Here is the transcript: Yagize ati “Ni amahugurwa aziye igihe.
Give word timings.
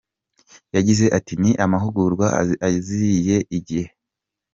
Yagize 0.75 1.05
ati 1.17 1.33
“Ni 1.41 1.51
amahugurwa 1.65 2.25
aziye 2.69 3.37
igihe. 3.57 3.89